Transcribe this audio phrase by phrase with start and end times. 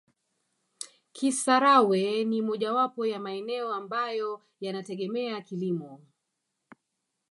[1.13, 6.01] Kisarawe ni mojawapo ya maeneo ambayo yanategemea kilimo